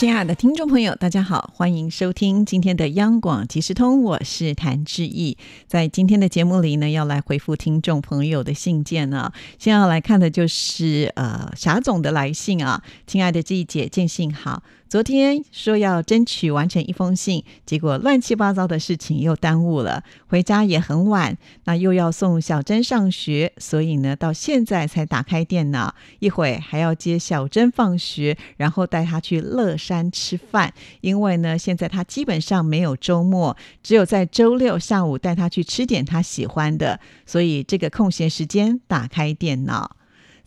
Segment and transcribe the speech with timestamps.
[0.00, 5.36] 亲爱的听众朋友，大家好，欢迎收听今天的央广即时通，我是谭志毅。
[5.66, 9.30] 在今天的节目里呢，要来回复听众朋友的信件呢。
[9.58, 14.62] 先要来看的就是呃霞总的来信啊，亲爱的志毅姐，见信好。
[14.90, 39.99] 昨天说要争取完成一封信，结果乱七八糟的事情又耽误了，回家也很晚，那又要送小珍上学，所以呢，到现在才打开电脑，一会还要接小珍放学，然后带她去乐山吃饭，因为呢，现在她基本上没有周末，只有在周六下午带她去吃点她喜欢的，所以这个空闲时间打开电脑。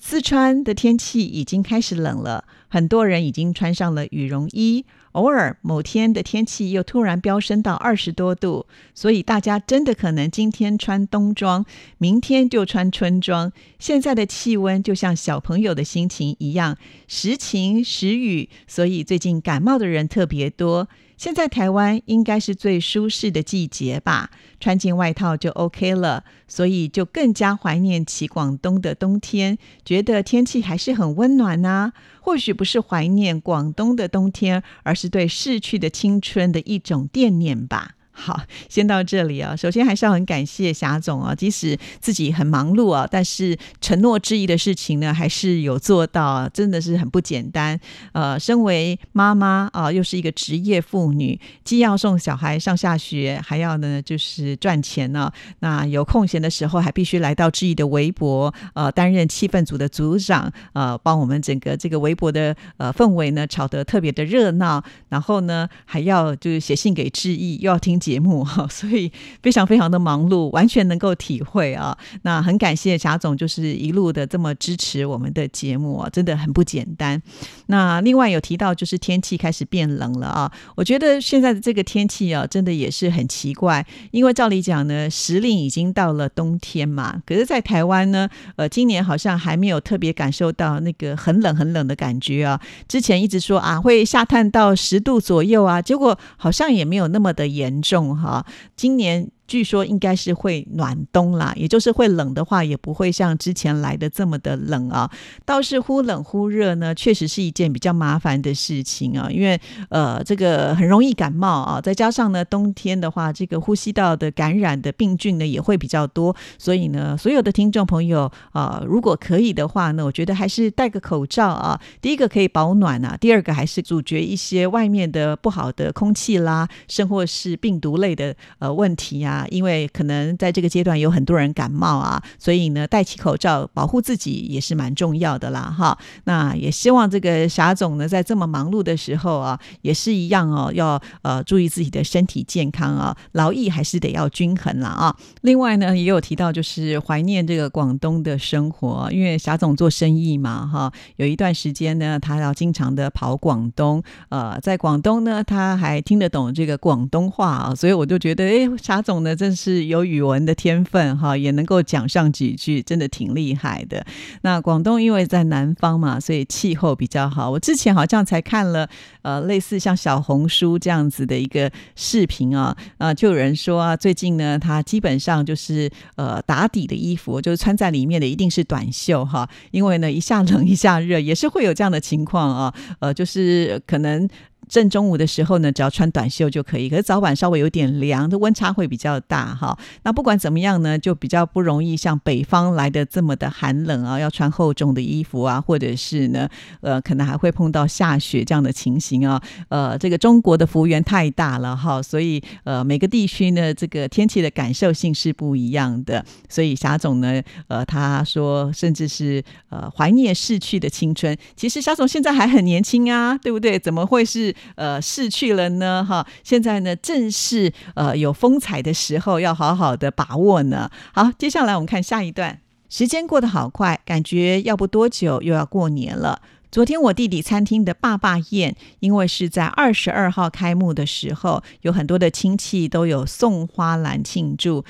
[0.06, 4.86] 四川的天气已经开始冷了，很多人已经穿上了羽绒衣。
[5.14, 11.66] 偶尔某天的天气又突然飙升到二十多度，所以大家真的可能今天穿冬装，
[12.00, 13.54] 明天就穿春装。
[13.80, 16.78] 现在的气温就像小朋友的心情一样，
[17.08, 20.90] 时晴时雨，所以最近感冒的人特别多。
[21.18, 31.94] 现在台湾应该是最舒适的季节吧，穿件外套就 OK 了，所以就更加怀念起广东的冬天，觉得天气还是很温暖呐。
[32.20, 37.96] 或许不是怀念广东的冬天，而是对逝去的青春的一种惦念吧。
[38.16, 39.56] 好，先到这里啊。
[39.56, 47.78] 首先还是要很感谢霞总啊，即使自己很忙碌啊，但是承诺之意的事情呢，还是有做到，真的是很不简单。
[48.12, 55.32] 呃，身为妈妈啊，又是一个职业妇女，既要送小孩上下学，还要呢就是赚钱呢。
[55.60, 64.84] 那有空闲的时候，还必须来到志毅的微博，呃，担任气氛组的组长，呃，帮我们整个这个微博的呃氛围呢炒得特别的热闹。
[65.10, 68.00] 然后呢，还要就是写信给志毅，又要听。
[68.04, 69.10] 节目哈，所以
[69.42, 71.98] 非常非常的忙碌，完全能够体会啊。
[72.24, 77.22] 那很感谢贾总，就是一路的这么支持我们的节目啊，真的很不简单。
[77.68, 80.52] 那另外有提到，就是天气开始变冷了啊。
[80.76, 88.28] 我觉得现在的这个天气啊，真的也是很奇怪，因为照理讲呢，时令已经到了冬天嘛，可是，在台湾呢，
[88.58, 92.60] 呃，今年好像还没有特别感受到那个很冷很冷的感觉啊。
[92.90, 97.93] 之前一直说啊，会下探到十度左右啊，结果好像也没有那么的严重。
[97.94, 98.46] 重哈，
[98.76, 99.30] 今年。
[99.48, 105.10] 据说应该是会暖冬啦，也就是会冷的话，也不会像之前来的这么的冷啊。
[105.46, 109.30] 倒是忽冷忽热呢，确实是一件比较麻烦的事情啊。
[109.30, 109.60] 因为
[109.90, 116.36] 呃，这个很容易感冒啊，再加上呢，冬天的话，这个呼吸道的感染的病菌呢也会比较多。
[116.58, 121.80] 所以呢，所有的听众朋友啊，如果可以的话呢，我觉得还是戴个口罩啊。
[122.02, 129.48] 第一个可以保暖啊，第二个还是阻绝一些外面的不好的空气啦，甚或是病毒类的呃问题呀啊。
[129.50, 135.98] 因为可能在这个阶段有很多人感冒啊，所以呢，戴起口罩保护自己也是蛮重要的啦，哈。
[136.26, 145.16] 那也希望这个霞总呢，在这么忙碌的时候啊，也是一样哦，要呃注意自己的身体健康啊，劳逸还是得要均衡了啊。
[145.42, 159.23] 另外呢，也有提到就是怀念这个广东的生活，因为霞总做生意嘛，哈，有一段时间呢，他要经常的跑广东，呃，在广东呢，他还听得懂这个广东话啊，所以我就觉得，哎，霞总。
[159.24, 164.06] 呢，真是有语文的天分哈，也能够讲上几句，真的挺厉害的。
[164.42, 167.50] 那广东因为在南方嘛，所以气候比较好。
[167.50, 168.88] 我之前好像才看了
[169.22, 184.28] 呃，类似像小红书这样子的一个视频啊，啊，就有人说啊，最近呢，他基本上就是呃打底的衣服，就是穿在里面的一定是短袖哈，因为呢一下冷一下热，也是会有这样的情况啊，呃，就是可能。
[184.74, 186.90] 正中午的时候呢，只要穿短袖就可以。
[186.90, 189.78] 可是早晚稍微有点凉，的温差会比较大哈。
[190.02, 196.50] 那不管怎么样呢，就比较不容易像北方来的这么的寒冷啊，要穿厚重的衣服啊，或者是呢，
[196.82, 199.40] 呃，可能还会碰到下雪这样的情形啊。
[199.70, 206.26] 呃，这个中国的幅员太大了哈，所以呃，每个地区呢，这个天气的感受性是不一样的。
[206.50, 211.38] 所以霞总呢，呃，他说，甚至是呃，怀念逝去的青春。
[211.56, 213.78] 其实霞总现在还很年轻啊，对不对？
[213.78, 214.52] 怎么会是？
[214.76, 220.90] 呃，逝去了呢，哈，现在呢正是呃有风采的时候，要好好的把握呢。
[221.14, 226.42] 好，接下来我们看下一段，时间过得好快，感觉要不多久又要过年了。
[226.72, 234.84] 昨天我弟弟餐厅的爸爸宴，因为是在二十二号开幕的时候，有很多的亲戚都有送花篮庆祝。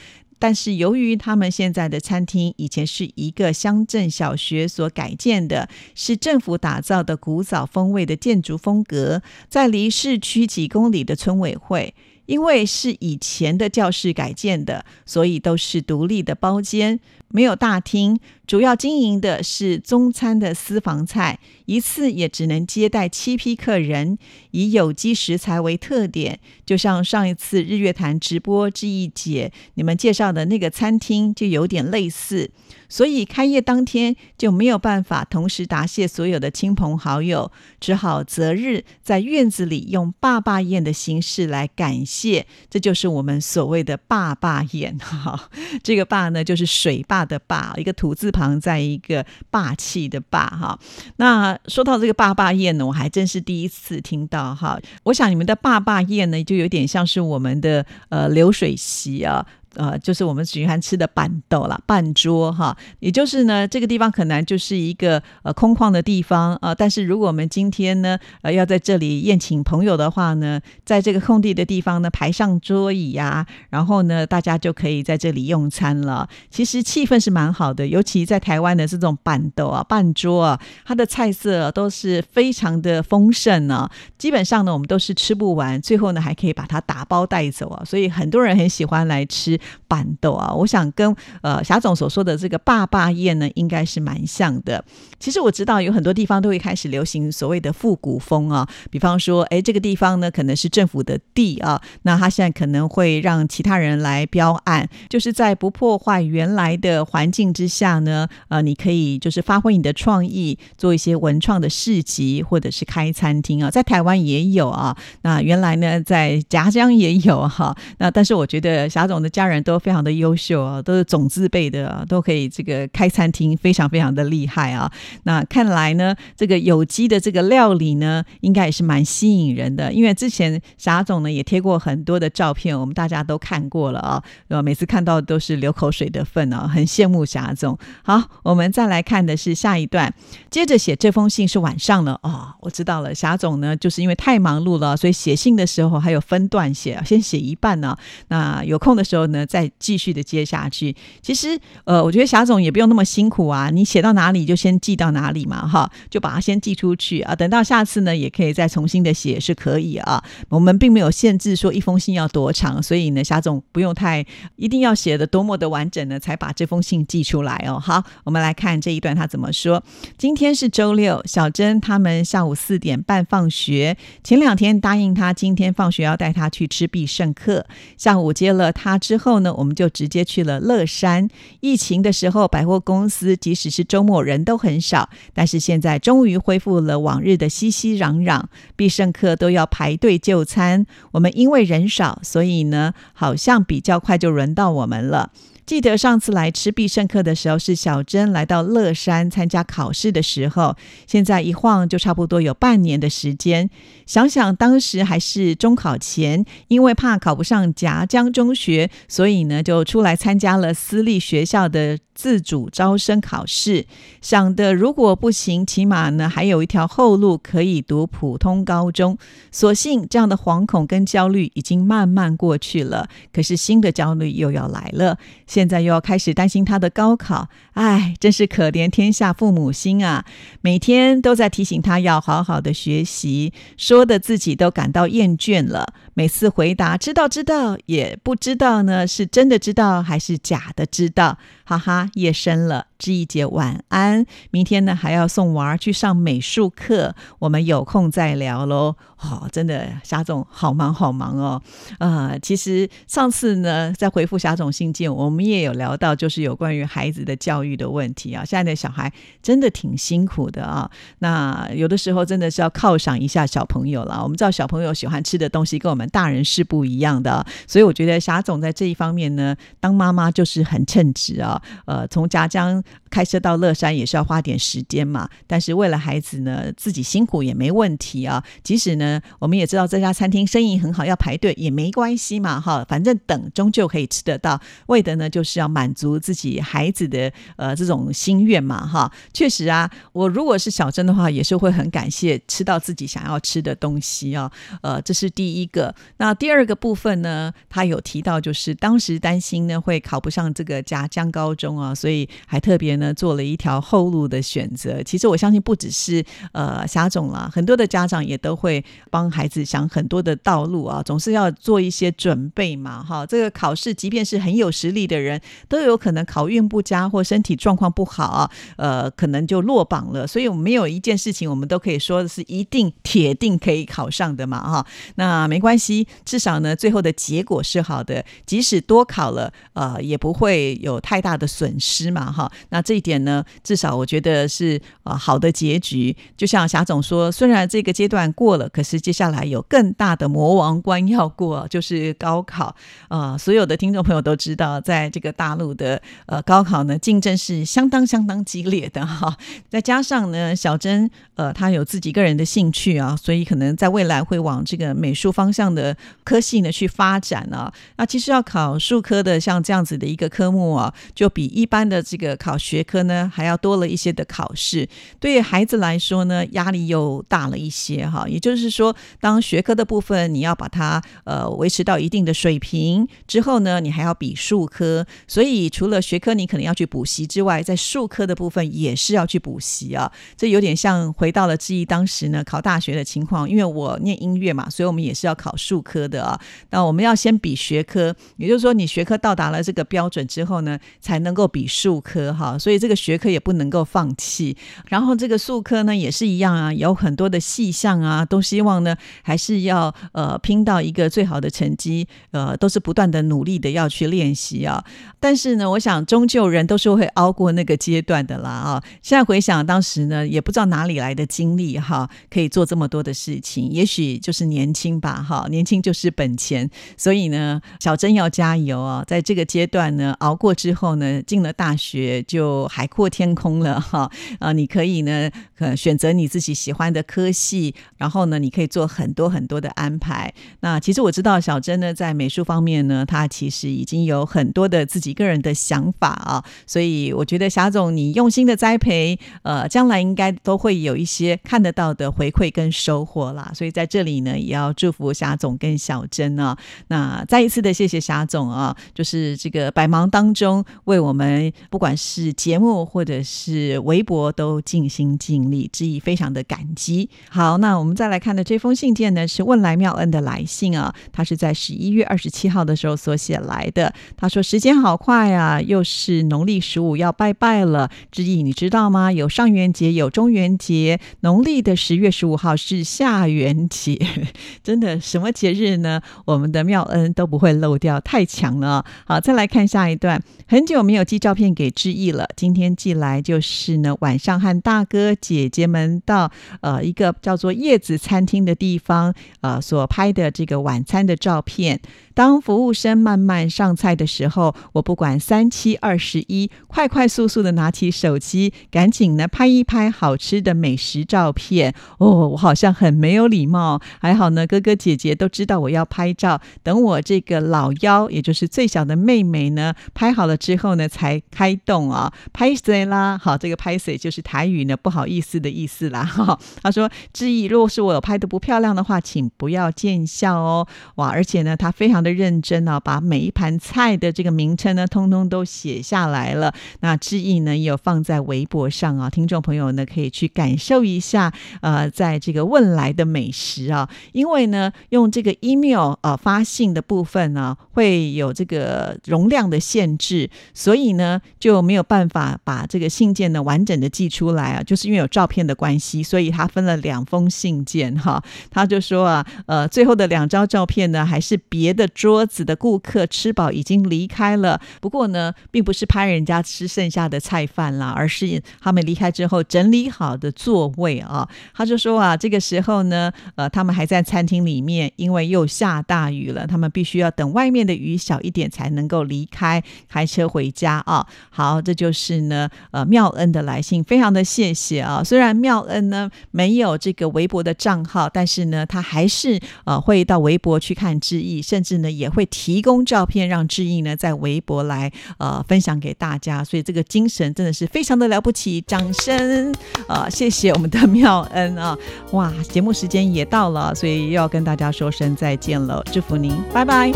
[0.44, 11.96] 但是由于他们现在的餐厅以前是一个乡镇小学所改建的，是政府打造的古早风味的建筑风格，在离市区几公里的村委会。
[12.26, 18.20] 因为是以前的教室改建的，所以都是独立的包间，没有大厅。
[18.46, 24.18] 主要经营的是中餐的私房菜，一次也只能接待七批客人，
[24.52, 26.40] 以有机食材为特点。
[26.66, 32.52] 就像上一次日月潭直播志毅姐你们介绍的那个餐厅，就有点类似。
[32.94, 42.46] 所以开业当天就没有办法同时答谢所有的亲朋好友，只好择日在院子里用爸爸宴的形式来感谢。
[42.70, 45.50] 这就是我们所谓的爸爸宴哈。
[45.82, 50.78] 这个“爸”呢，就是水坝的“坝”，一个土字旁，在一个霸气的“霸”哈。
[51.16, 54.80] 那说到这个爸爸宴呢，我还真是第一次听到哈。
[55.06, 59.44] 我想你们的爸爸宴呢，就有点像是我们的呃流水席啊。
[59.76, 66.74] 呃，就是我们喜欢吃的板豆啦，半桌哈，也就是呢，这个地方可能就是一个呃空旷的地方啊。
[66.74, 76.28] 但是如果我们今天呢，呃，要在这里宴请朋友的话呢，在这个空地的地方呢，排上桌椅呀，然后呢，大家就可以在这里用餐了。
[76.50, 83.90] 其实气氛是蛮好的，尤其在台湾的这种板豆啊，半桌啊，它的菜色都是非常的丰盛呢。
[84.18, 87.84] 基本上呢，我们都是吃不完，最后呢，还可以把它打包带走啊。
[87.86, 89.60] 所以很多人很喜欢来吃。
[89.88, 94.84] 板豆啊，我想跟呃霞总所说的这个爸爸宴呢，应该是蛮像的。
[95.20, 119.53] 其实我知道有很多地方都会开始流行所谓的复古风啊，比方说，哎，这个地方呢可能是政府的地啊，那他现在可能会让其他人来标案，就是在不破坏原来的环境之下呢，呃，你可以就是发挥你的创意，做一些文创的市集，或者是开餐厅啊，在台湾也有啊，那原来呢在夹江也有哈，那但是我觉得霞总的家人。
[119.54, 124.92] 人都非常的优秀啊，都是种子辈的，都可以这个开餐厅，非常非常的厉害啊。
[125.24, 129.94] 那看来呢，这个有机的这个料理呢，应该也是蛮吸引人的。
[129.94, 137.78] 因为之前霞总呢也贴过很多的照片，我们大家都看过了啊，呃，每次看到都是流口水的份啊，很羡慕霞总。
[138.04, 140.14] 好，我们再来看的是下一段，
[140.50, 147.98] 接着写这封信是晚上了哦，我知道了，霞总呢就是因为太忙碌了，所以写信的时候还有分段写，先写一半呢，
[148.30, 160.24] 那有空的时候呢再继续的接下去，其实呃，我觉得霞总也不用那么辛苦啊，你写到哪里就先寄到哪里嘛，哈，就把它先寄出去啊，等到下次呢，也可以再重新的写是可以啊。
[160.50, 164.26] 我们并没有限制说一封信要多长，所以呢，霞总不用太
[164.56, 167.80] 一定要写的多么的完整呢，才把这封信寄出来哦。
[167.80, 169.84] 好，我们来看这一段他怎么说。
[170.18, 177.66] 今天是周六，小珍他们下午四点半放学，前两天答应他今天放学要带他去吃必胜客，
[177.98, 179.33] 下午接了他之后。
[179.34, 181.28] 后呢，我们就直接去了乐山。
[181.60, 188.44] 疫情的时候，百货公司即使是周末人都很少，但是现在终于恢复了往日的熙熙攘攘，
[188.76, 190.86] 必胜客都要排队就餐。
[191.14, 195.32] 我们因为人少，所以呢，好像比较快就轮到我们了。
[195.66, 200.76] 记得上次来吃必胜客的时候，是小珍来到乐山参加考试的时候。
[201.08, 203.70] 现在一晃就差不多有半年的时间。
[204.06, 211.98] 想想当时还是中考前，因为怕考不上夹江中学，所以呢就出来参加了私立学校的。
[212.16, 213.86] 自主招生考试，
[214.22, 219.18] 想的如果不行，起码呢还有一条后路可以读普通高中。
[219.52, 225.18] 所幸这样的惶恐跟焦虑已经慢慢过去了，可是新的焦虑又要来了。
[225.48, 230.26] 现在又要开始担心他的高考，唉，真是可怜天下父母心啊！
[230.62, 235.94] 每天都在提醒他要好好的学习，说的自己都感到厌倦了。
[236.14, 241.38] 每次回答知道知道，也不知道呢，是真的知道还是假的知道？
[241.66, 242.88] 哈哈，夜深了。
[243.00, 248.96] 志毅姐晚安，明天呢还要送娃儿去上美术课，我们有空再聊喽。
[249.18, 251.62] 哦，真的霞总好忙好忙哦。
[252.00, 258.46] 啊，其实上次呢在回复霞总信件，我们也有聊到，就是有关于孩子的教育的问题啊。
[258.46, 260.90] 现在的小孩真的挺辛苦的啊。
[261.20, 264.22] 那有的时候真的是要犒赏一下小朋友了。
[264.24, 271.62] 我们知道小朋友喜欢吃的东西跟我们大人是不一样的，所以我觉得霞总在这一方面呢，当妈妈就是很称职啊。
[271.86, 272.84] 呃，从夹江。
[273.14, 278.44] 开车到乐山也是要花点时间嘛，但是为了孩子呢，自己辛苦也没问题啊。
[278.64, 284.60] 即使呢，我们也知道这家餐厅生意很好，要排队也没关系嘛，哈，反正等终究可以吃得到。
[284.88, 289.12] 为的呢，就是要满足自己孩子的呃这种心愿嘛，哈。
[289.32, 294.52] 确实啊，我如果是小珍的话，也是会很感谢吃到自己想要吃的东西啊。
[294.82, 295.93] 呃，这是第一个。
[296.18, 305.02] 那第二个部分呢，他有提到就是当时担心呢会考不上这个嘉江高中啊，所以还特别呢做了一条后路的选择。
[305.04, 313.04] 其实我相信不只是呃霞总啦，很多的家长也都会帮孩子想很多的道路啊，总是要做一些准备嘛。
[313.04, 320.26] 哈，这个考试即便是很有实力的人，都有可能考运不佳或身体状况不好啊，呃，可能就落榜了。
[320.26, 324.60] 所以我们没有一件事情我们都可以说的是一定铁定可以考上的嘛。
[324.62, 324.86] 哈，
[325.16, 325.83] 那没关系，
[326.26, 332.32] 至少呢最后的结果是好的，即使多考了，呃，也不会有太大的损失嘛。
[332.32, 336.16] 哈，那这一点呢，至少我觉得是呃好的结局。
[336.38, 342.76] 就像霞总说，虽然这个阶段过了，可是接下来有更大的魔王关要过，就是高考。
[343.10, 349.38] 呃，所有的听众朋友都知道，在这个大陆的呃高考呢，竞争是相当相当激烈的哈。
[349.70, 357.72] 再加上呢，小珍呃她有自己个人的兴趣啊，所以可能在未来会往这个美术方向的科系呢去发展啊。
[357.98, 364.88] 那其实要考数科的像这样子的一个科目啊，就比一般的这个考学科呢还要多了一些的考试，
[365.20, 368.26] 对于孩子来说呢压力又大了一些哈。
[368.28, 380.12] 也就是说，当学科的部分你要把它呃维持到一定的水平之后呢，你还要比数科，所以除了学科你可能要去补习之外，在数科的部分也是要去补习啊。
[380.36, 386.40] 这有点像回到了记忆当时呢考大学的情况，因为我念音乐嘛，所以我们也是要考数科的啊。
[386.72, 392.58] 那我们要先比学科，也就是说你学科到达了这个标准之后呢，才能够比数科哈。
[392.58, 394.56] 所以这个学科也不能够放弃。
[394.88, 404.84] 然后这个数科呢也是一样啊，有很多的细项啊，都希望呢还是要呃拼到一个最好的成绩，呃都是不断的努力的要去练习啊。
[405.20, 408.84] 但是呢，我想终究人都是会熬过那个阶段的啦啊。
[409.02, 413.70] 现在回想当时呢，也不知道哪里来的精力哈，可以做这么多的事情。
[413.72, 416.70] 也许就是年轻吧哈，年轻就是本钱。
[416.98, 419.04] 所以呢，小珍要加油啊！
[419.08, 424.52] 在这个阶段呢，熬过之后呢，进了大学就海阔天空了哈啊！
[424.52, 425.30] 你可以呢，
[425.60, 430.34] 呃，选择你自己喜欢的科系，然后呢，你可以做很多很多的安排。
[430.62, 436.44] 那其实我知道小珍呢，在美术方面呢，她其实已经有很多的自己个人的想法啊。
[436.66, 443.52] 所以我觉得霞总你用心的栽培，呃，将来应该都会有一些看得到的回馈跟收获啦。
[443.54, 446.58] 所以在这里呢，也要祝福霞总跟小珍啊。
[446.88, 457.10] 那再一次的谢谢霞总啊，就是这个百忙当中为我们不管是节目或者是微博都尽心尽力，致意非常的感激。
[457.30, 463.94] 好，那我们再来看的这封信件呢，是问来妙恩的来信啊，他是在十一月二十七号的时候所写来的。
[464.16, 467.92] 他说时间好快啊，又是农历十五要拜拜了。
[468.12, 469.12] 之意你知道吗？
[469.12, 473.98] 有上元节，有中元节，农历的十月十五号是下元节，
[474.64, 476.02] 真的什么节日呢？
[476.26, 478.86] 我们的妙恩都不会漏掉，太强了。
[479.06, 480.22] 好，再来看下一段。
[480.48, 491.80] 很久没有寄照片给志毅了，今天寄来就是呢，晚上和大哥姐姐们到呃一个叫做叶子餐厅的地方，呃所拍的这个晚餐的照片。
[492.16, 501.74] 当服务生慢慢上菜的时候，我不管三七二十一，快快速速的拿起手机，赶紧呢拍一拍好吃的美食照片。
[501.98, 506.40] 哦，我好像很没有礼貌，还好呢，哥哥姐姐都知道我要拍照。
[506.62, 513.18] 等我这个老幺，也就是最小的妹妹呢，拍好了之后呢，才开动啊，拍谁啦？
[513.18, 516.04] 好，这个拍谁就是台语呢，不好意思的意思啦。
[516.04, 522.04] 哈，他说：“志毅，如果是我拍的不漂亮的话，请不要见笑哦。”哇，而且呢，他非常。
[522.04, 526.54] 的认真啊，把每一盘菜的这个名称呢，通通都写下来了。
[526.82, 531.32] 那志毅呢，也有放在微博上啊，听众朋友呢可以去感受一下。
[531.62, 544.64] 呃，在这个问来的美食啊，因为呢，用用这个 email 呃发信的部分呢，会有这个容量的限制，所以呢就没有办法把这个信件呢完整的寄出来啊。
[544.64, 548.24] 就是因为有照片的关系，所以他分了两封信件哈。
[548.50, 551.88] 他就说啊，呃，最后的两张照片呢，还是别的。
[551.94, 561.28] 桌子的顾客吃饱已经离开了，不过呢，并不是拍人家吃剩下的菜饭啦，而是他们离开之后整理好的座位啊。
[561.54, 571.06] 他就说啊，这个时候呢，呃，他们还在餐厅里面，因为又下大雨了，他们必须要等外面的雨小一点才能够离开，开车回家啊。
[571.30, 575.04] 好，这就是呢，呃，妙恩的来信，非常的谢谢啊。
[575.04, 581.74] 虽然妙恩呢没有这个微博的账号，但是呢，他还是呃会到微博去看致意，甚至。
[581.74, 589.54] 呢也会提供照片让志毅呢在微博来呃分享给大家，所以这个精神真的是非常的了不起，掌声
[589.88, 590.08] 啊！
[590.10, 591.76] 谢谢我们的妙恩啊！
[592.12, 594.83] 哇，节目时间也到了，所以又要跟大家说。
[594.84, 596.92] 说声再见了，祝福您，拜拜。